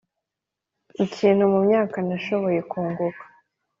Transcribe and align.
ikintu 1.05 1.43
mumyaka, 1.51 1.97
nashoboye 2.07 2.59
kunguka 2.69 3.23